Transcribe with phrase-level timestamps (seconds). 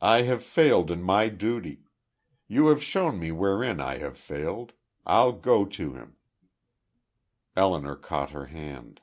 [0.00, 1.82] "I have failed in my duty;
[2.48, 4.72] you have shown me wherein I have failed.
[5.04, 6.16] I'll go to him."
[7.54, 9.02] Elinor caught her hand.